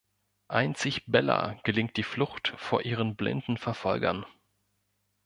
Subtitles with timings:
[0.47, 4.25] Einzig Bella gelingt die Flucht vor ihren blinden Verfolgern.